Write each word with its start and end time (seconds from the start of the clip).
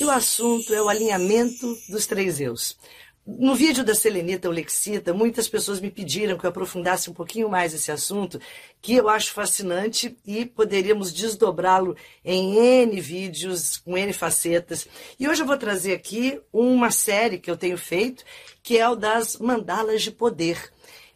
E 0.00 0.04
o 0.04 0.10
assunto 0.10 0.74
é 0.74 0.82
o 0.82 0.88
alinhamento 0.88 1.78
dos 1.88 2.06
três 2.06 2.40
eus. 2.40 2.76
No 3.24 3.54
vídeo 3.54 3.84
da 3.84 3.94
Selenita 3.94 4.48
Olexita, 4.48 5.14
muitas 5.14 5.46
pessoas 5.46 5.80
me 5.80 5.92
pediram 5.92 6.36
que 6.36 6.44
eu 6.44 6.50
aprofundasse 6.50 7.08
um 7.08 7.12
pouquinho 7.12 7.48
mais 7.48 7.72
esse 7.72 7.92
assunto, 7.92 8.40
que 8.80 8.94
eu 8.94 9.08
acho 9.08 9.32
fascinante 9.32 10.16
e 10.26 10.44
poderíamos 10.44 11.12
desdobrá-lo 11.12 11.96
em 12.24 12.56
N 12.56 13.00
vídeos, 13.00 13.76
com 13.76 13.96
N 13.96 14.12
facetas. 14.12 14.88
E 15.20 15.28
hoje 15.28 15.42
eu 15.42 15.46
vou 15.46 15.56
trazer 15.56 15.92
aqui 15.92 16.40
uma 16.52 16.90
série 16.90 17.38
que 17.38 17.48
eu 17.48 17.56
tenho 17.56 17.78
feito, 17.78 18.24
que 18.60 18.76
é 18.76 18.88
o 18.88 18.96
das 18.96 19.36
mandalas 19.36 20.02
de 20.02 20.10
poder. 20.10 20.58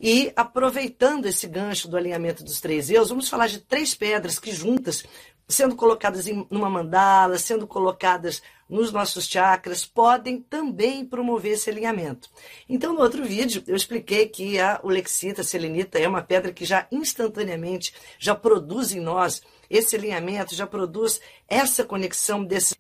E 0.01 0.33
aproveitando 0.37 1.27
esse 1.27 1.49
gancho 1.49 1.89
do 1.89 1.97
alinhamento 1.97 2.45
dos 2.45 2.61
três 2.61 2.89
eus, 2.89 3.09
vamos 3.09 3.29
falar 3.29 3.49
de 3.49 3.59
três 3.59 3.95
pedras 3.95 4.39
que 4.39 4.53
juntas 4.53 5.03
sendo 5.49 5.77
colocadas 5.77 6.27
em 6.27 6.47
uma 6.51 6.69
mandala, 6.69 7.39
sendo 7.39 7.67
colocadas 7.67 8.43
nos 8.69 8.91
nossos 8.91 9.29
chakras, 9.29 9.87
podem 9.87 10.41
também 10.41 11.05
promover 11.05 11.53
esse 11.53 11.71
alinhamento. 11.71 12.29
Então, 12.69 12.93
no 12.93 13.01
outro 13.01 13.25
vídeo, 13.25 13.63
eu 13.67 13.77
expliquei 13.77 14.29
que 14.29 14.59
a 14.59 14.81
ulexita, 14.83 15.43
a 15.43 15.45
selenita, 15.45 15.99
é 15.99 16.09
uma 16.09 16.23
pedra 16.23 16.53
que 16.53 16.65
já 16.65 16.87
instantaneamente 16.91 17.95
já 18.19 18.35
produz 18.35 18.93
em 18.93 19.01
nós 19.01 19.41
esse 19.71 19.95
alinhamento, 19.95 20.55
já 20.55 20.67
produz 20.67 21.21
essa 21.47 21.85
conexão 21.85 22.45
desse, 22.45 22.75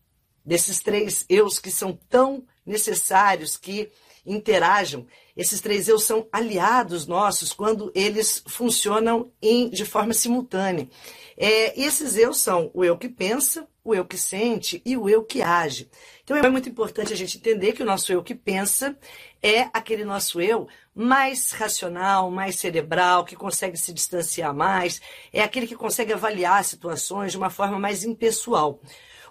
desses 0.45 0.81
três 0.81 1.25
eus 1.29 1.61
que 1.61 1.71
são 1.71 1.97
tão 2.09 2.45
necessários, 2.65 3.57
que 3.57 3.91
interajam. 4.27 5.07
Esses 5.37 5.61
três 5.61 5.89
eu 5.89 5.99
são 5.99 6.27
aliados 6.33 7.07
nossos 7.07 7.53
quando 7.53 7.93
eles 7.95 8.43
funcionam 8.47 9.31
em, 9.41 9.69
de 9.71 9.85
forma 9.85 10.13
simultânea. 10.13 10.89
É, 11.37 11.79
esses 11.81 12.17
eu 12.17 12.33
são 12.33 12.71
o 12.73 12.85
eu 12.85 12.97
que 12.97 13.09
pensa, 13.09 13.69
o 13.85 13.95
eu 13.95 14.05
que 14.05 14.17
sente 14.17 14.83
e 14.85 14.97
o 14.97 15.09
eu 15.09 15.23
que 15.23 15.43
age. 15.43 15.89
Então 16.25 16.37
é 16.37 16.51
muito 16.51 16.69
importante 16.69 17.13
a 17.13 17.17
gente 17.17 17.37
entender 17.37 17.73
que 17.73 17.83
o 17.83 17.87
nosso 17.87 18.11
eu 18.13 18.23
que 18.23 18.35
pensa 18.35 18.99
é 19.43 19.69
aquele 19.73 20.05
nosso 20.05 20.41
eu 20.41 20.67
mais 20.95 21.53
racional, 21.53 22.31
mais 22.31 22.59
cerebral, 22.59 23.25
que 23.25 23.37
consegue 23.37 23.77
se 23.77 23.93
distanciar 23.93 24.53
mais, 24.55 25.01
é 25.33 25.43
aquele 25.43 25.67
que 25.67 25.77
consegue 25.77 26.13
avaliar 26.13 26.65
situações 26.65 27.33
de 27.33 27.39
uma 27.39 27.51
forma 27.51 27.79
mais 27.79 28.03
impessoal. 28.03 28.81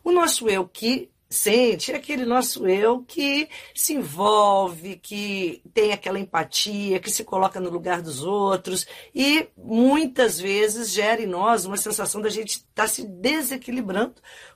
O 0.03 0.11
nosso 0.11 0.47
eu 0.47 0.67
que 0.67 1.09
sente, 1.29 1.91
aquele 1.91 2.25
nosso 2.25 2.67
eu 2.67 3.03
que 3.03 3.49
se 3.73 3.93
envolve, 3.93 4.97
que 4.97 5.61
tem 5.73 5.91
aquela 5.91 6.19
empatia, 6.19 6.99
que 6.99 7.09
se 7.09 7.23
coloca 7.23 7.59
no 7.59 7.69
lugar 7.69 8.01
dos 8.01 8.23
outros 8.23 8.85
e 9.13 9.47
muitas 9.57 10.39
vezes 10.39 10.91
gera 10.91 11.21
em 11.21 11.27
nós 11.27 11.65
uma 11.65 11.77
sensação 11.77 12.21
da 12.21 12.29
gente 12.29 12.57
estar 12.57 12.83
tá 12.83 12.87
se 12.87 13.03
desequilibrando 13.03 14.15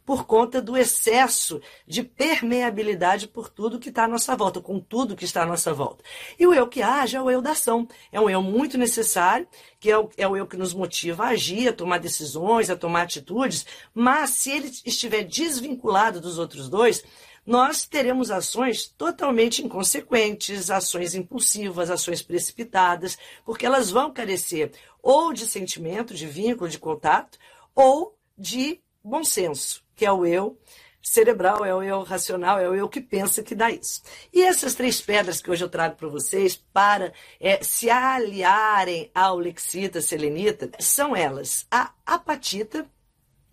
por 0.09 0.25
conta 0.25 0.59
do 0.59 0.75
excesso 0.75 1.61
de 1.85 2.01
permeabilidade 2.01 3.27
por 3.27 3.47
tudo 3.47 3.77
que 3.77 3.89
está 3.89 4.05
à 4.05 4.07
nossa 4.07 4.35
volta, 4.35 4.59
com 4.59 4.79
tudo 4.79 5.15
que 5.15 5.23
está 5.23 5.43
à 5.43 5.45
nossa 5.45 5.71
volta. 5.71 6.03
E 6.39 6.47
o 6.47 6.53
eu 6.53 6.67
que 6.67 6.81
age 6.81 7.15
é 7.15 7.21
o 7.21 7.29
eu 7.29 7.43
da 7.43 7.52
ação. 7.52 7.87
É 8.11 8.19
um 8.19 8.27
eu 8.27 8.41
muito 8.41 8.75
necessário, 8.75 9.47
que 9.79 9.89
é 9.89 9.97
o, 9.97 10.09
é 10.17 10.27
o 10.27 10.35
eu 10.35 10.45
que 10.45 10.57
nos 10.57 10.73
motiva 10.73 11.25
a 11.25 11.29
agir, 11.29 11.69
a 11.69 11.73
tomar 11.73 11.99
decisões, 11.99 12.69
a 12.69 12.75
tomar 12.75 13.03
atitudes, 13.03 13.65
mas 13.93 14.31
se 14.31 14.51
ele 14.51 14.71
estiver 14.85 15.23
desvinculado 15.23 16.19
dos 16.19 16.37
outros 16.37 16.67
dois, 16.69 17.03
nós 17.45 17.85
teremos 17.85 18.29
ações 18.29 18.85
totalmente 18.85 19.63
inconsequentes, 19.63 20.69
ações 20.69 21.15
impulsivas, 21.15 21.89
ações 21.89 22.21
precipitadas, 22.21 23.17
porque 23.45 23.65
elas 23.65 23.89
vão 23.89 24.11
carecer 24.11 24.71
ou 25.01 25.31
de 25.31 25.47
sentimento, 25.47 26.13
de 26.13 26.27
vínculo, 26.27 26.69
de 26.69 26.77
contato, 26.77 27.39
ou 27.73 28.17
de 28.37 28.81
bom 29.03 29.23
senso 29.23 29.81
que 29.99 30.05
é 30.05 30.11
o 30.11 30.25
eu 30.25 30.57
cerebral, 31.02 31.64
é 31.65 31.73
o 31.73 31.82
eu 31.82 32.04
racional, 32.04 32.60
é 32.60 32.70
o 32.70 32.76
eu 32.76 32.89
que 32.89 33.02
pensa 33.02 33.42
que 33.42 33.55
dá 33.55 33.70
isso. 33.71 34.02
E 34.33 34.42
essas 34.42 34.76
três 34.76 35.02
pedras 35.02 35.42
que 35.42 35.49
hoje 35.49 35.64
eu 35.64 35.70
trago 35.70 35.95
para 35.95 36.08
vocês 36.08 36.55
para 36.73 37.14
é, 37.39 37.64
se 37.64 37.89
aliarem 37.89 39.09
ao 39.14 39.38
lexita 39.38 40.02
selenita 40.02 40.70
são 40.80 41.15
elas 41.15 41.65
a 41.71 41.92
apatita, 42.05 42.86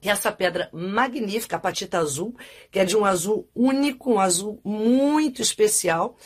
é 0.03 0.09
essa 0.09 0.31
pedra 0.31 0.69
magnífica, 0.73 1.57
a 1.57 1.59
apatita 1.59 1.99
azul, 1.99 2.35
que 2.71 2.79
é 2.79 2.85
de 2.85 2.97
um 2.97 3.05
azul 3.05 3.49
único, 3.55 4.13
um 4.13 4.21
azul 4.21 4.61
muito 4.65 5.43
especial. 5.43 6.17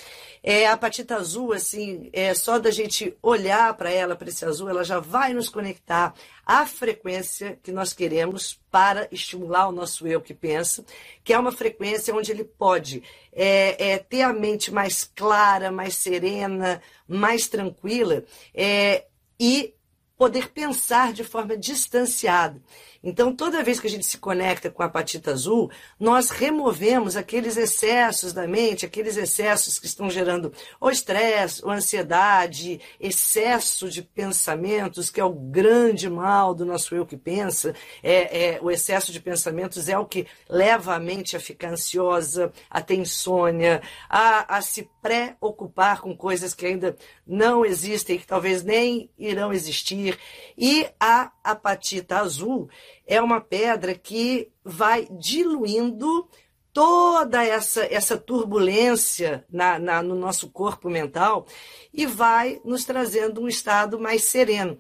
É, 0.43 0.67
a 0.67 0.73
apatita 0.73 1.17
azul, 1.17 1.53
assim, 1.53 2.09
é 2.13 2.33
só 2.35 2.59
da 2.59 2.71
gente 2.71 3.15
olhar 3.23 3.75
para 3.75 3.91
ela, 3.91 4.17
para 4.17 4.29
esse 4.29 4.45
azul, 4.45 4.69
ela 4.69 4.83
já 4.83 4.99
vai 4.99 5.35
nos 5.35 5.49
conectar 5.51 6.15
à 6.47 6.67
frequência 6.67 7.59
que 7.63 7.71
nós 7.71 7.93
queremos 7.93 8.59
para 8.71 9.07
estimular 9.13 9.69
o 9.69 9.73
nosso 9.73 10.07
eu 10.07 10.21
que 10.21 10.33
pensa, 10.33 10.85
que 11.23 11.33
é 11.33 11.39
uma 11.39 11.53
frequência 11.53 12.15
onde 12.15 12.33
ele 12.33 12.45
pode 12.45 13.03
é, 13.33 13.93
é, 13.93 13.99
ter 13.99 14.23
a 14.23 14.33
mente 14.33 14.73
mais 14.73 15.05
clara, 15.05 15.71
mais 15.71 15.97
serena, 15.97 16.81
mais 17.07 17.47
tranquila 17.47 18.25
é, 18.55 19.05
e 19.39 19.75
poder 20.17 20.51
pensar 20.51 21.15
de 21.15 21.25
forma 21.25 21.57
distanciada. 21.57 22.61
Então, 23.03 23.35
toda 23.35 23.63
vez 23.65 23.81
que 23.81 23.87
a 23.87 23.91
gente 23.91 24.05
se 24.05 24.19
conecta 24.19 24.71
com 24.71 24.83
a 24.83 24.87
apatita 24.87 25.31
azul, 25.31 25.71
nós 25.99 26.29
removemos 26.29 27.17
aqueles 27.17 27.57
excessos 27.57 28.35
da 28.35 28.47
mente, 28.47 28.85
aqueles 28.85 29.17
excessos 29.17 29.79
que 29.79 29.87
estão 29.87 30.11
gerando 30.11 30.53
ou 30.79 30.91
estresse, 30.91 31.65
ou 31.65 31.71
ansiedade, 31.71 32.79
excesso 33.01 33.89
de 33.89 34.03
pensamentos, 34.03 35.09
que 35.09 35.19
é 35.19 35.25
o 35.25 35.33
grande 35.33 36.11
mal 36.11 36.55
do 36.55 36.67
nosso 36.67 36.95
eu 36.95 37.07
que 37.07 37.17
pensa. 37.17 37.75
É, 38.03 38.57
é, 38.57 38.59
o 38.61 38.71
excesso 38.71 39.13
de 39.13 39.21
pensamentos 39.21 39.89
é 39.89 39.99
o 39.99 40.05
que 40.05 40.27
leva 40.47 40.95
a 40.95 41.01
mente 41.01 41.35
a 41.37 41.41
ficar 41.41 41.71
ansiosa, 41.71 42.53
a 42.69 42.83
ter 42.83 42.97
insônia, 42.97 43.81
a, 44.11 44.59
a 44.59 44.61
se 44.61 44.91
preocupar 45.01 46.03
com 46.03 46.15
coisas 46.15 46.53
que 46.53 46.67
ainda 46.67 46.95
não 47.27 47.65
existem, 47.65 48.19
que 48.19 48.27
talvez 48.27 48.63
nem 48.63 49.09
irão 49.19 49.55
existir. 49.55 50.19
E 50.59 50.87
a 51.01 51.33
apatita 51.43 52.19
azul 52.19 52.69
é 53.07 53.21
uma 53.21 53.41
pedra 53.41 53.95
que 53.95 54.51
vai 54.65 55.09
diluindo 55.11 56.29
toda 56.73 57.45
essa, 57.45 57.85
essa 57.93 58.17
turbulência 58.17 59.45
na, 59.51 59.79
na, 59.79 60.03
no 60.03 60.15
nosso 60.15 60.51
corpo 60.51 60.89
mental 60.89 61.47
e 61.93 62.07
vai 62.07 62.61
nos 62.65 62.85
trazendo 62.85 63.41
um 63.41 63.49
estado 63.49 63.99
mais 63.99 64.25
sereno. 64.25 64.79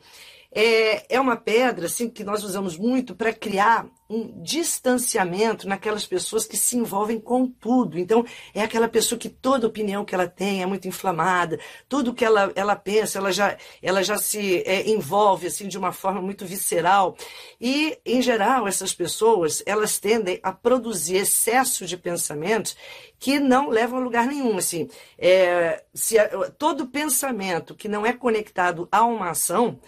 É, 0.52 1.16
é 1.16 1.20
uma 1.20 1.36
pedra 1.36 1.86
assim 1.86 2.08
que 2.08 2.24
nós 2.24 2.44
usamos 2.44 2.76
muito 2.76 3.14
para 3.14 3.32
criar 3.32 3.86
um 4.10 4.42
distanciamento 4.42 5.68
naquelas 5.68 6.04
pessoas 6.04 6.44
que 6.44 6.56
se 6.56 6.76
envolvem 6.76 7.20
com 7.20 7.46
tudo. 7.46 7.96
Então, 7.96 8.26
é 8.52 8.60
aquela 8.60 8.88
pessoa 8.88 9.16
que 9.16 9.28
toda 9.28 9.68
opinião 9.68 10.04
que 10.04 10.12
ela 10.12 10.26
tem 10.26 10.62
é 10.62 10.66
muito 10.66 10.88
inflamada, 10.88 11.60
tudo 11.88 12.12
que 12.12 12.24
ela, 12.24 12.50
ela 12.56 12.74
pensa, 12.74 13.18
ela 13.18 13.30
já, 13.30 13.56
ela 13.80 14.02
já 14.02 14.18
se 14.18 14.64
é, 14.66 14.90
envolve 14.90 15.46
assim 15.46 15.68
de 15.68 15.78
uma 15.78 15.92
forma 15.92 16.20
muito 16.20 16.44
visceral. 16.44 17.16
E, 17.60 17.96
em 18.04 18.20
geral, 18.20 18.66
essas 18.66 18.92
pessoas, 18.92 19.62
elas 19.64 20.00
tendem 20.00 20.40
a 20.42 20.50
produzir 20.50 21.18
excesso 21.18 21.86
de 21.86 21.96
pensamentos 21.96 22.76
que 23.16 23.38
não 23.38 23.68
levam 23.68 24.00
a 24.00 24.02
lugar 24.02 24.26
nenhum. 24.26 24.56
Assim, 24.56 24.88
é, 25.16 25.84
se 25.94 26.16
todo 26.58 26.88
pensamento 26.88 27.76
que 27.76 27.86
não 27.86 28.04
é 28.04 28.12
conectado 28.12 28.88
a 28.90 29.04
uma 29.04 29.30
ação, 29.30 29.78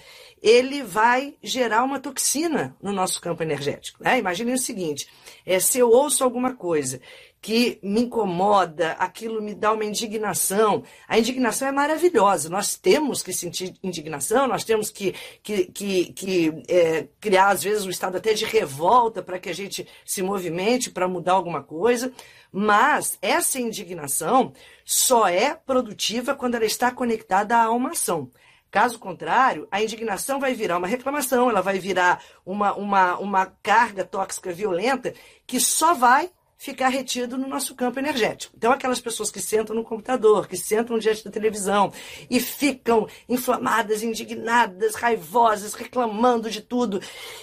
ele 0.42 0.82
vai 0.82 1.36
gerar 1.40 1.84
uma 1.84 2.00
toxina 2.00 2.76
no 2.82 2.92
nosso 2.92 3.20
campo 3.20 3.42
energético. 3.42 4.02
Né? 4.02 4.11
Imaginem 4.18 4.54
o 4.54 4.58
seguinte: 4.58 5.08
é, 5.44 5.58
se 5.58 5.78
eu 5.78 5.90
ouço 5.90 6.24
alguma 6.24 6.54
coisa 6.54 7.00
que 7.42 7.80
me 7.82 8.02
incomoda, 8.02 8.92
aquilo 8.92 9.42
me 9.42 9.52
dá 9.52 9.72
uma 9.72 9.84
indignação. 9.84 10.84
A 11.08 11.18
indignação 11.18 11.66
é 11.66 11.72
maravilhosa. 11.72 12.48
Nós 12.48 12.76
temos 12.76 13.20
que 13.20 13.32
sentir 13.32 13.74
indignação, 13.82 14.46
nós 14.46 14.62
temos 14.62 14.90
que, 14.90 15.12
que, 15.42 15.64
que, 15.66 16.12
que 16.12 16.62
é, 16.68 17.08
criar, 17.20 17.48
às 17.48 17.64
vezes, 17.64 17.84
um 17.84 17.90
estado 17.90 18.16
até 18.16 18.32
de 18.32 18.44
revolta 18.44 19.22
para 19.22 19.40
que 19.40 19.48
a 19.48 19.54
gente 19.54 19.88
se 20.06 20.22
movimente 20.22 20.88
para 20.88 21.08
mudar 21.08 21.32
alguma 21.32 21.64
coisa. 21.64 22.12
Mas 22.52 23.18
essa 23.20 23.60
indignação 23.60 24.52
só 24.84 25.26
é 25.26 25.52
produtiva 25.54 26.36
quando 26.36 26.54
ela 26.54 26.64
está 26.64 26.92
conectada 26.92 27.56
a 27.56 27.72
uma 27.72 27.90
ação. 27.90 28.30
Caso 28.72 28.98
contrário, 28.98 29.68
a 29.70 29.82
indignação 29.82 30.40
vai 30.40 30.54
virar 30.54 30.78
uma 30.78 30.86
reclamação, 30.86 31.50
ela 31.50 31.60
vai 31.60 31.78
virar 31.78 32.24
uma, 32.44 32.72
uma, 32.72 33.18
uma 33.18 33.46
carga 33.62 34.02
tóxica 34.02 34.50
violenta 34.50 35.12
que 35.46 35.60
só 35.60 35.92
vai 35.92 36.30
ficar 36.56 36.88
retido 36.88 37.36
no 37.36 37.46
nosso 37.46 37.74
campo 37.74 37.98
energético. 37.98 38.54
Então, 38.56 38.72
aquelas 38.72 38.98
pessoas 38.98 39.30
que 39.30 39.40
sentam 39.40 39.76
no 39.76 39.84
computador, 39.84 40.48
que 40.48 40.56
sentam 40.56 40.98
diante 40.98 41.22
da 41.22 41.30
televisão 41.30 41.92
e 42.30 42.40
ficam 42.40 43.06
inflamadas, 43.28 44.02
indignadas, 44.02 44.94
raivosas, 44.94 45.74
reclamando 45.74 46.48
de 46.48 46.62
tudo 46.62 46.98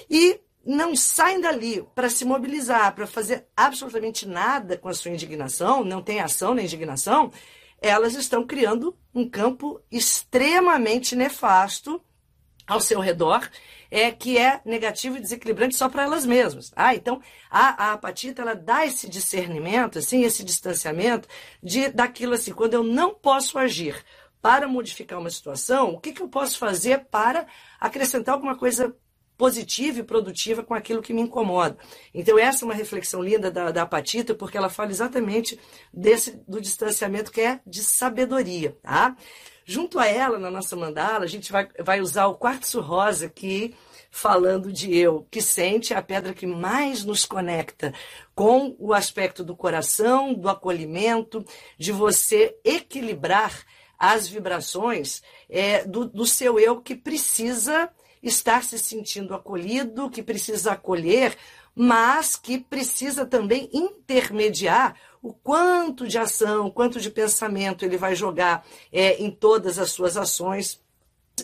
e 0.09 0.39
não 0.65 0.95
saem 0.95 1.39
dali 1.39 1.85
para 1.93 2.09
se 2.09 2.25
mobilizar, 2.25 2.95
para 2.95 3.05
fazer 3.05 3.45
absolutamente 3.55 4.27
nada 4.27 4.77
com 4.77 4.89
a 4.89 4.95
sua 4.95 5.11
indignação, 5.11 5.83
não 5.83 6.01
tem 6.01 6.21
ação 6.21 6.55
na 6.55 6.63
indignação, 6.63 7.31
elas 7.81 8.15
estão 8.15 8.45
criando 8.45 8.95
um 9.13 9.27
campo 9.29 9.81
extremamente 9.91 11.15
nefasto 11.15 12.01
ao 12.67 12.79
seu 12.79 12.99
redor, 12.99 13.49
é 13.89 14.11
que 14.11 14.37
é 14.37 14.61
negativo 14.63 15.17
e 15.17 15.21
desequilibrante 15.21 15.75
só 15.75 15.89
para 15.89 16.03
elas 16.03 16.25
mesmas. 16.25 16.71
Ah, 16.75 16.93
então 16.93 17.19
a, 17.49 17.85
a 17.85 17.93
apatita 17.93 18.43
ela 18.43 18.55
dá 18.55 18.85
esse 18.85 19.09
discernimento, 19.09 19.97
assim, 19.97 20.23
esse 20.23 20.43
distanciamento 20.43 21.27
de 21.63 21.89
daquilo 21.89 22.35
assim, 22.35 22.53
quando 22.53 22.75
eu 22.75 22.83
não 22.83 23.13
posso 23.13 23.57
agir 23.57 23.95
para 24.41 24.67
modificar 24.67 25.19
uma 25.19 25.29
situação, 25.29 25.91
o 25.91 25.99
que, 25.99 26.13
que 26.13 26.21
eu 26.21 26.29
posso 26.29 26.57
fazer 26.57 27.05
para 27.05 27.45
acrescentar 27.79 28.35
alguma 28.35 28.55
coisa 28.55 28.95
positiva 29.39 30.01
e 30.01 30.03
produtiva 30.03 30.63
com 30.63 30.73
aquilo 30.73 31.01
que 31.01 31.13
me 31.13 31.21
incomoda. 31.21 31.77
Então, 32.13 32.37
essa 32.37 32.65
é 32.65 32.67
uma 32.67 32.73
reflexão 32.73 33.23
linda 33.23 33.49
da, 33.49 33.71
da 33.71 33.83
Apatita, 33.83 34.35
porque 34.35 34.57
ela 34.57 34.67
fala 34.67 34.91
exatamente 34.91 35.57
desse 35.93 36.43
do 36.45 36.59
distanciamento 36.59 37.31
que 37.31 37.39
é 37.39 37.61
de 37.65 37.81
sabedoria, 37.81 38.77
tá? 38.83 39.15
Junto 39.63 39.97
a 39.97 40.05
ela, 40.05 40.37
na 40.37 40.51
nossa 40.51 40.75
mandala, 40.75 41.23
a 41.23 41.27
gente 41.27 41.53
vai, 41.53 41.69
vai 41.79 42.01
usar 42.01 42.25
o 42.27 42.35
quartzo 42.35 42.81
rosa 42.81 43.27
aqui, 43.27 43.73
falando 44.11 44.73
de 44.73 44.93
eu, 44.93 45.25
que 45.31 45.41
sente 45.41 45.93
a 45.93 46.01
pedra 46.01 46.33
que 46.33 46.45
mais 46.45 47.05
nos 47.05 47.23
conecta 47.23 47.93
com 48.35 48.75
o 48.77 48.93
aspecto 48.93 49.41
do 49.41 49.55
coração, 49.55 50.33
do 50.33 50.49
acolhimento, 50.49 51.45
de 51.77 51.93
você 51.93 52.57
equilibrar 52.65 53.63
as 53.97 54.27
vibrações 54.27 55.21
é, 55.49 55.85
do, 55.85 56.05
do 56.05 56.25
seu 56.25 56.59
eu 56.59 56.81
que 56.81 56.95
precisa 56.95 57.89
estar 58.21 58.63
se 58.63 58.77
sentindo 58.77 59.33
acolhido, 59.33 60.09
que 60.09 60.21
precisa 60.21 60.73
acolher, 60.73 61.37
mas 61.75 62.35
que 62.35 62.57
precisa 62.57 63.25
também 63.25 63.69
intermediar 63.73 64.95
o 65.21 65.33
quanto 65.33 66.07
de 66.07 66.17
ação, 66.17 66.69
quanto 66.69 66.99
de 66.99 67.09
pensamento 67.09 67.83
ele 67.83 67.97
vai 67.97 68.15
jogar 68.15 68.65
é, 68.91 69.21
em 69.21 69.29
todas 69.29 69.77
as 69.77 69.91
suas 69.91 70.17
ações, 70.17 70.81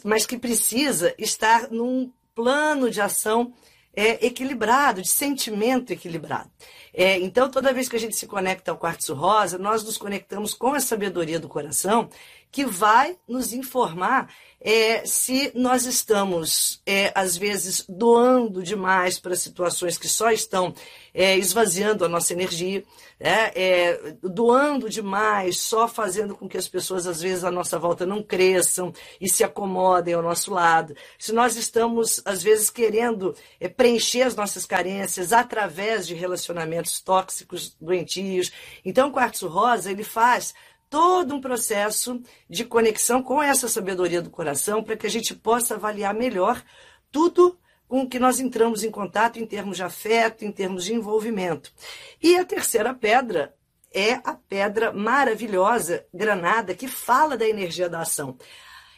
mas 0.03 0.25
que 0.25 0.37
precisa 0.37 1.13
estar 1.17 1.69
num 1.71 2.11
plano 2.33 2.89
de 2.89 3.01
ação 3.01 3.53
é, 3.95 4.25
equilibrado, 4.25 5.01
de 5.01 5.07
sentimento 5.07 5.91
equilibrado. 5.91 6.51
É, 6.93 7.17
então, 7.19 7.49
toda 7.49 7.73
vez 7.73 7.87
que 7.87 7.95
a 7.95 7.99
gente 7.99 8.15
se 8.15 8.27
conecta 8.27 8.71
ao 8.71 8.77
quartzo 8.77 9.13
rosa, 9.13 9.57
nós 9.57 9.83
nos 9.83 9.97
conectamos 9.97 10.53
com 10.53 10.73
a 10.73 10.79
sabedoria 10.79 11.39
do 11.39 11.47
coração, 11.47 12.09
que 12.55 12.65
vai 12.65 13.17
nos 13.27 13.51
informar 13.51 14.33
é, 14.61 15.05
se 15.05 15.51
nós 15.53 15.85
estamos, 15.85 16.81
é, 16.85 17.11
às 17.13 17.35
vezes, 17.35 17.83
doando 17.89 18.63
demais 18.63 19.19
para 19.19 19.35
situações 19.35 19.97
que 19.97 20.07
só 20.07 20.31
estão 20.31 20.73
é, 21.13 21.37
esvaziando 21.37 22.05
a 22.05 22.07
nossa 22.07 22.31
energia, 22.31 22.81
né? 23.19 23.51
é, 23.53 24.15
doando 24.23 24.89
demais, 24.89 25.59
só 25.59 25.85
fazendo 25.85 26.33
com 26.33 26.47
que 26.47 26.57
as 26.57 26.65
pessoas, 26.69 27.05
às 27.05 27.21
vezes, 27.21 27.43
à 27.43 27.51
nossa 27.51 27.77
volta 27.77 28.05
não 28.05 28.23
cresçam 28.23 28.93
e 29.19 29.27
se 29.27 29.43
acomodem 29.43 30.13
ao 30.13 30.23
nosso 30.23 30.53
lado. 30.53 30.95
Se 31.19 31.33
nós 31.33 31.57
estamos, 31.57 32.21
às 32.23 32.41
vezes, 32.41 32.69
querendo 32.69 33.35
é, 33.59 33.67
preencher 33.67 34.21
as 34.21 34.35
nossas 34.35 34.65
carências 34.65 35.33
através 35.33 36.07
de 36.07 36.13
relacionamentos 36.13 37.01
tóxicos, 37.01 37.75
doentios. 37.81 38.49
Então, 38.85 39.09
o 39.09 39.11
Quartzo 39.11 39.49
Rosa, 39.49 39.91
ele 39.91 40.05
faz 40.05 40.53
todo 40.89 41.35
um 41.35 41.41
processo 41.41 42.21
de 42.49 42.63
conexão 42.65 43.21
com 43.21 43.41
essa 43.41 43.67
sabedoria 43.67 44.21
do 44.21 44.29
coração 44.29 44.83
para 44.83 44.95
que 44.95 45.07
a 45.07 45.09
gente 45.09 45.35
possa 45.35 45.75
avaliar 45.75 46.13
melhor 46.13 46.63
tudo 47.11 47.57
com 47.87 48.07
que 48.07 48.19
nós 48.19 48.39
entramos 48.39 48.83
em 48.83 48.91
contato 48.91 49.39
em 49.39 49.45
termos 49.45 49.77
de 49.77 49.83
afeto, 49.83 50.43
em 50.43 50.51
termos 50.51 50.85
de 50.85 50.93
envolvimento. 50.93 51.71
E 52.21 52.35
a 52.37 52.45
terceira 52.45 52.93
pedra 52.93 53.55
é 53.93 54.13
a 54.23 54.33
pedra 54.33 54.91
maravilhosa 54.91 56.05
granada 56.13 56.75
que 56.75 56.87
fala 56.87 57.37
da 57.37 57.47
energia 57.47 57.87
da 57.87 58.01
ação. 58.01 58.37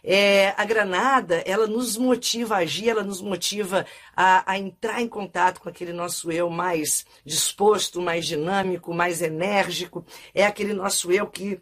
É, 0.04 0.54
a 0.56 0.64
granada, 0.64 1.44
ela 1.46 1.68
nos 1.68 1.98
motiva 1.98 2.56
a 2.56 2.60
agir, 2.60 2.90
ela 2.90 3.04
nos 3.04 3.22
motiva 3.22 3.86
a, 4.16 4.52
a, 4.52 4.58
entrar 4.58 5.02
em 5.02 5.08
contato 5.08 5.60
com 5.60 5.68
aquele 5.68 5.92
nosso 5.92 6.32
eu 6.32 6.50
mais 6.50 7.06
disposto, 7.26 8.02
mais 8.02 8.26
dinâmico, 8.26 8.94
mais 8.94 9.22
enérgico. 9.22 10.06
É 10.34 10.46
aquele 10.46 10.74
nosso 10.74 11.12
eu 11.12 11.28
que 11.28 11.62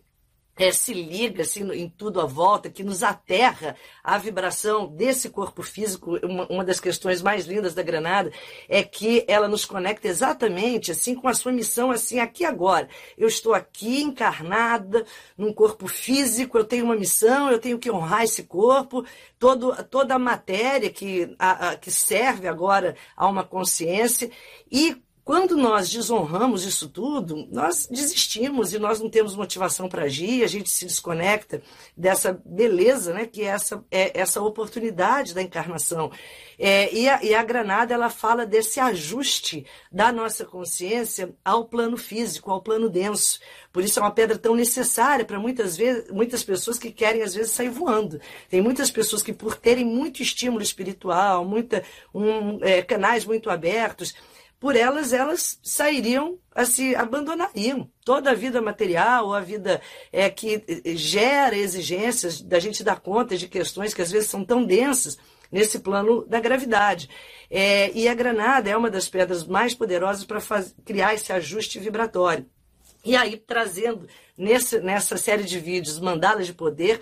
é, 0.57 0.71
se 0.71 0.93
liga 0.93 1.43
assim, 1.43 1.69
em 1.73 1.89
tudo 1.89 2.21
à 2.21 2.25
volta, 2.25 2.69
que 2.69 2.83
nos 2.83 3.03
aterra 3.03 3.75
a 4.03 4.17
vibração 4.17 4.87
desse 4.87 5.29
corpo 5.29 5.61
físico. 5.61 6.17
Uma, 6.25 6.47
uma, 6.47 6.63
das 6.63 6.79
questões 6.79 7.21
mais 7.21 7.45
lindas 7.45 7.73
da 7.73 7.83
Granada 7.83 8.31
é 8.69 8.81
que 8.81 9.25
ela 9.27 9.47
nos 9.47 9.65
conecta 9.65 10.07
exatamente 10.07 10.91
assim 10.91 11.13
com 11.13 11.27
a 11.27 11.33
sua 11.33 11.51
missão, 11.51 11.91
assim, 11.91 12.19
aqui 12.19 12.45
agora. 12.45 12.87
Eu 13.17 13.27
estou 13.27 13.53
aqui 13.53 14.01
encarnada 14.01 15.05
num 15.37 15.51
corpo 15.51 15.87
físico, 15.87 16.57
eu 16.57 16.63
tenho 16.63 16.85
uma 16.85 16.95
missão, 16.95 17.51
eu 17.51 17.59
tenho 17.59 17.77
que 17.77 17.91
honrar 17.91 18.23
esse 18.23 18.43
corpo, 18.43 19.05
todo, 19.37 19.75
toda 19.85 20.15
a 20.15 20.19
matéria 20.19 20.89
que, 20.89 21.35
a, 21.37 21.69
a, 21.69 21.75
que 21.75 21.91
serve 21.91 22.47
agora 22.47 22.95
a 23.15 23.27
uma 23.27 23.43
consciência. 23.43 24.31
E 24.71 25.03
quando 25.25 25.57
nós 25.57 25.89
desonramos 25.89 26.63
isso 26.65 26.87
tudo, 26.87 27.47
nós 27.51 27.87
desistimos 27.87 28.73
e 28.73 28.77
nós 28.77 28.99
não 28.99 29.09
temos 29.09 29.35
motivação 29.35 29.89
para 29.89 30.03
agir, 30.03 30.43
a 30.43 30.47
gente 30.47 30.69
se 30.69 30.85
desconecta 30.85 31.63
dessa 31.97 32.39
beleza, 32.45 33.11
né, 33.11 33.25
que 33.25 33.41
é 33.41 33.45
essa, 33.45 33.83
é 33.89 34.11
essa 34.13 34.39
oportunidade 34.39 35.33
da 35.33 35.41
encarnação. 35.41 36.11
É, 36.59 36.93
e, 36.93 37.09
a, 37.09 37.23
e 37.23 37.33
a 37.33 37.43
Granada 37.43 37.91
ela 37.91 38.11
fala 38.11 38.45
desse 38.45 38.79
ajuste 38.79 39.65
da 39.91 40.11
nossa 40.11 40.45
consciência 40.45 41.33
ao 41.43 41.65
plano 41.65 41.97
físico, 41.97 42.51
ao 42.51 42.61
plano 42.61 42.87
denso. 42.87 43.39
Por 43.73 43.83
isso 43.83 43.97
é 43.97 44.03
uma 44.03 44.11
pedra 44.11 44.37
tão 44.37 44.55
necessária 44.55 45.25
para 45.25 45.39
muitas 45.39 45.75
vezes, 45.75 46.07
muitas 46.11 46.43
pessoas 46.43 46.77
que 46.77 46.91
querem 46.91 47.23
às 47.23 47.33
vezes 47.33 47.51
sair 47.51 47.69
voando. 47.69 48.21
Tem 48.47 48.61
muitas 48.61 48.91
pessoas 48.91 49.23
que 49.23 49.33
por 49.33 49.55
terem 49.55 49.85
muito 49.85 50.21
estímulo 50.21 50.61
espiritual, 50.61 51.43
muita, 51.43 51.83
um, 52.13 52.63
é, 52.63 52.83
canais 52.83 53.25
muito 53.25 53.49
abertos 53.49 54.13
por 54.59 54.75
elas, 54.75 55.13
elas 55.13 55.59
sairiam, 55.61 56.39
assim, 56.53 56.95
abandonariam 56.95 57.89
toda 58.03 58.31
a 58.31 58.33
vida 58.33 58.61
material, 58.61 59.33
a 59.33 59.39
vida 59.39 59.81
é, 60.11 60.29
que 60.29 60.63
eh, 60.67 60.95
gera 60.95 61.55
exigências 61.55 62.41
da 62.41 62.59
gente 62.59 62.83
dar 62.83 62.99
conta 62.99 63.37
de 63.37 63.47
questões 63.47 63.93
que 63.93 64.01
às 64.01 64.11
vezes 64.11 64.29
são 64.29 64.43
tão 64.43 64.63
densas 64.63 65.17
nesse 65.51 65.79
plano 65.79 66.25
da 66.25 66.39
gravidade. 66.39 67.09
É, 67.49 67.91
e 67.93 68.07
a 68.07 68.13
granada 68.13 68.69
é 68.69 68.75
uma 68.75 68.89
das 68.89 69.07
pedras 69.07 69.45
mais 69.45 69.73
poderosas 69.73 70.23
para 70.23 70.39
criar 70.83 71.13
esse 71.13 71.31
ajuste 71.31 71.79
vibratório. 71.79 72.45
E 73.03 73.15
aí, 73.15 73.37
trazendo 73.37 74.07
nesse, 74.37 74.79
nessa 74.79 75.15
série 75.17 75.43
de 75.43 75.59
vídeos 75.59 75.99
Mandalas 75.99 76.47
de 76.47 76.53
Poder, 76.53 77.01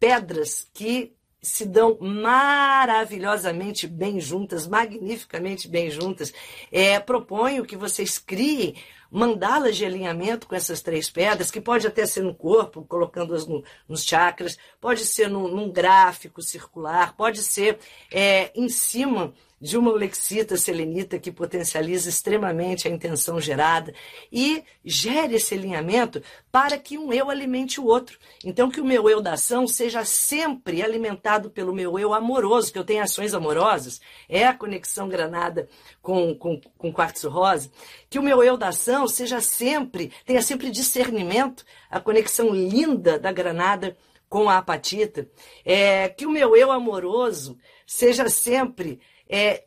pedras 0.00 0.68
que 0.74 1.14
se 1.44 1.66
dão 1.66 1.96
maravilhosamente 2.00 3.86
bem 3.86 4.18
juntas, 4.18 4.66
magnificamente 4.66 5.68
bem 5.68 5.90
juntas. 5.90 6.32
É, 6.72 6.98
proponho 6.98 7.64
que 7.64 7.76
vocês 7.76 8.18
criem 8.18 8.74
mandalas 9.10 9.76
de 9.76 9.84
alinhamento 9.84 10.48
com 10.48 10.56
essas 10.56 10.80
três 10.80 11.08
pedras, 11.08 11.48
que 11.48 11.60
pode 11.60 11.86
até 11.86 12.04
ser 12.04 12.22
no 12.22 12.34
corpo, 12.34 12.84
colocando-as 12.84 13.46
no, 13.46 13.62
nos 13.88 14.02
chakras, 14.04 14.58
pode 14.80 15.04
ser 15.04 15.28
no, 15.28 15.46
num 15.46 15.70
gráfico 15.70 16.42
circular, 16.42 17.14
pode 17.14 17.40
ser 17.40 17.78
é, 18.10 18.50
em 18.58 18.68
cima 18.68 19.32
de 19.64 19.78
uma 19.78 19.92
lexita 19.92 20.58
selenita 20.58 21.18
que 21.18 21.32
potencializa 21.32 22.10
extremamente 22.10 22.86
a 22.86 22.90
intenção 22.90 23.40
gerada 23.40 23.94
e 24.30 24.62
gere 24.84 25.36
esse 25.36 25.54
alinhamento 25.54 26.22
para 26.52 26.76
que 26.76 26.98
um 26.98 27.10
eu 27.14 27.30
alimente 27.30 27.80
o 27.80 27.86
outro. 27.86 28.18
Então, 28.44 28.70
que 28.70 28.78
o 28.78 28.84
meu 28.84 29.08
eu 29.08 29.22
da 29.22 29.32
ação 29.32 29.66
seja 29.66 30.04
sempre 30.04 30.82
alimentado 30.82 31.48
pelo 31.48 31.72
meu 31.72 31.98
eu 31.98 32.12
amoroso, 32.12 32.70
que 32.70 32.78
eu 32.78 32.84
tenha 32.84 33.04
ações 33.04 33.32
amorosas, 33.32 34.02
é 34.28 34.46
a 34.46 34.52
conexão 34.52 35.08
granada 35.08 35.66
com, 36.02 36.34
com, 36.34 36.60
com 36.76 36.92
quartzo 36.92 37.30
rosa, 37.30 37.70
que 38.10 38.18
o 38.18 38.22
meu 38.22 38.44
eu 38.44 38.58
da 38.58 38.68
ação 38.68 39.08
seja 39.08 39.40
sempre, 39.40 40.12
tenha 40.26 40.42
sempre 40.42 40.70
discernimento, 40.70 41.64
a 41.90 41.98
conexão 41.98 42.50
linda 42.50 43.18
da 43.18 43.32
granada 43.32 43.96
com 44.28 44.50
a 44.50 44.58
apatita, 44.58 45.26
é, 45.64 46.10
que 46.10 46.26
o 46.26 46.30
meu 46.30 46.54
eu 46.54 46.70
amoroso 46.70 47.56
seja 47.86 48.28
sempre 48.28 49.00
é, 49.28 49.64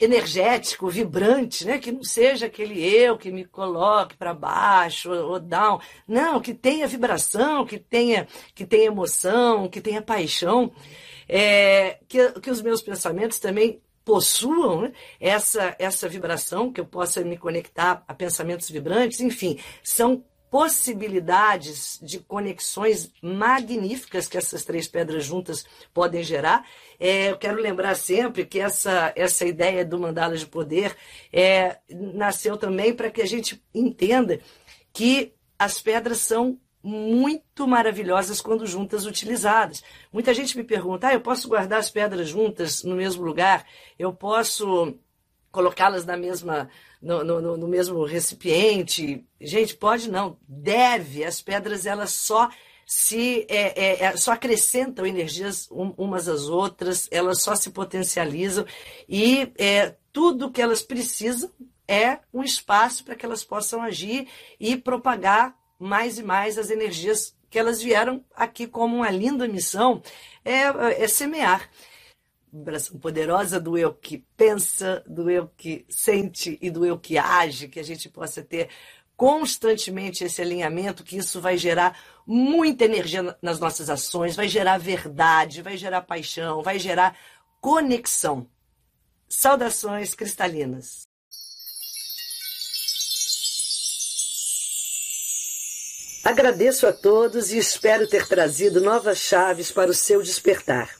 energético, 0.00 0.88
vibrante, 0.88 1.64
né? 1.64 1.78
que 1.78 1.92
não 1.92 2.02
seja 2.02 2.46
aquele 2.46 2.82
eu 2.82 3.18
que 3.18 3.30
me 3.30 3.44
coloque 3.44 4.16
para 4.16 4.34
baixo 4.34 5.10
ou, 5.12 5.38
down. 5.38 5.80
Não, 6.08 6.40
que 6.40 6.54
tenha 6.54 6.86
vibração, 6.86 7.66
que 7.66 7.78
tenha, 7.78 8.26
que 8.54 8.66
tenha 8.66 8.86
emoção, 8.86 9.68
que 9.68 9.80
tenha 9.80 10.02
paixão. 10.02 10.72
É, 11.28 11.98
que, 12.08 12.40
que 12.40 12.50
os 12.50 12.60
meus 12.60 12.82
pensamentos 12.82 13.38
também 13.38 13.80
possuam 14.04 14.82
né, 14.82 14.92
essa, 15.20 15.76
essa 15.78 16.08
vibração, 16.08 16.72
que 16.72 16.80
eu 16.80 16.86
possa 16.86 17.22
me 17.22 17.36
conectar 17.36 18.02
a 18.08 18.14
pensamentos 18.14 18.68
vibrantes, 18.68 19.20
enfim, 19.20 19.58
são 19.84 20.24
possibilidades 20.50 21.98
de 22.02 22.18
conexões 22.18 23.12
magníficas 23.22 24.26
que 24.26 24.36
essas 24.36 24.64
três 24.64 24.88
pedras 24.88 25.24
juntas 25.24 25.64
podem 25.94 26.22
gerar. 26.22 26.66
É, 26.98 27.30
eu 27.30 27.38
quero 27.38 27.60
lembrar 27.60 27.94
sempre 27.94 28.44
que 28.44 28.58
essa, 28.58 29.12
essa 29.14 29.46
ideia 29.46 29.84
do 29.84 29.98
mandala 29.98 30.36
de 30.36 30.46
poder 30.46 30.96
é, 31.32 31.78
nasceu 31.88 32.56
também 32.56 32.92
para 32.92 33.10
que 33.10 33.22
a 33.22 33.26
gente 33.26 33.62
entenda 33.72 34.40
que 34.92 35.32
as 35.56 35.80
pedras 35.80 36.18
são 36.18 36.58
muito 36.82 37.68
maravilhosas 37.68 38.40
quando 38.40 38.66
juntas 38.66 39.06
utilizadas. 39.06 39.84
Muita 40.12 40.34
gente 40.34 40.56
me 40.56 40.64
pergunta: 40.64 41.08
ah, 41.08 41.14
eu 41.14 41.20
posso 41.20 41.48
guardar 41.48 41.78
as 41.78 41.90
pedras 41.90 42.28
juntas 42.28 42.82
no 42.82 42.96
mesmo 42.96 43.22
lugar? 43.22 43.66
Eu 43.98 44.12
posso 44.12 44.98
colocá-las 45.50 46.04
na 46.04 46.16
mesma 46.16 46.68
no, 47.00 47.24
no, 47.24 47.56
no, 47.56 47.68
mesmo 47.68 48.04
recipiente? 48.04 49.24
Gente, 49.40 49.74
pode 49.76 50.10
não, 50.10 50.36
deve. 50.46 51.24
As 51.24 51.40
pedras 51.40 51.86
elas 51.86 52.12
só 52.12 52.48
se 52.86 53.46
é, 53.48 53.84
é, 53.84 54.04
é, 54.04 54.16
só 54.16 54.32
acrescentam 54.32 55.06
energias 55.06 55.68
umas 55.70 56.28
às 56.28 56.48
outras, 56.48 57.06
elas 57.12 57.40
só 57.40 57.54
se 57.54 57.70
potencializam 57.70 58.66
e 59.08 59.52
é, 59.56 59.94
tudo 60.12 60.50
que 60.50 60.60
elas 60.60 60.82
precisam 60.82 61.48
é 61.86 62.18
um 62.34 62.42
espaço 62.42 63.04
para 63.04 63.14
que 63.14 63.24
elas 63.24 63.44
possam 63.44 63.80
agir 63.80 64.26
e 64.58 64.76
propagar 64.76 65.56
mais 65.78 66.18
e 66.18 66.22
mais 66.24 66.58
as 66.58 66.68
energias 66.68 67.32
que 67.48 67.58
elas 67.58 67.80
vieram 67.80 68.24
aqui 68.34 68.66
como 68.66 68.96
uma 68.96 69.10
linda 69.10 69.46
missão, 69.46 70.02
é, 70.44 71.02
é 71.02 71.08
semear. 71.08 71.68
Vibração 72.52 72.98
poderosa 72.98 73.60
do 73.60 73.78
eu 73.78 73.94
que 73.94 74.18
pensa, 74.36 75.04
do 75.06 75.30
eu 75.30 75.48
que 75.56 75.86
sente 75.88 76.58
e 76.60 76.70
do 76.70 76.84
eu 76.84 76.98
que 76.98 77.16
age, 77.16 77.68
que 77.68 77.78
a 77.78 77.82
gente 77.84 78.08
possa 78.08 78.42
ter 78.42 78.68
constantemente 79.16 80.24
esse 80.24 80.40
alinhamento, 80.40 81.04
que 81.04 81.18
isso 81.18 81.40
vai 81.40 81.56
gerar 81.56 81.96
muita 82.26 82.86
energia 82.86 83.36
nas 83.42 83.60
nossas 83.60 83.90
ações, 83.90 84.34
vai 84.34 84.48
gerar 84.48 84.78
verdade, 84.78 85.62
vai 85.62 85.76
gerar 85.76 86.02
paixão, 86.02 86.62
vai 86.62 86.78
gerar 86.78 87.16
conexão. 87.60 88.48
Saudações 89.28 90.14
cristalinas. 90.14 91.02
Agradeço 96.24 96.86
a 96.86 96.92
todos 96.92 97.50
e 97.52 97.58
espero 97.58 98.06
ter 98.06 98.26
trazido 98.28 98.80
novas 98.80 99.18
chaves 99.18 99.70
para 99.70 99.90
o 99.90 99.94
seu 99.94 100.22
despertar. 100.22 100.99